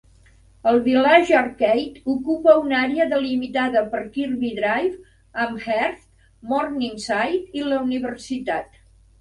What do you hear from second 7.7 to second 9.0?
la Universitat.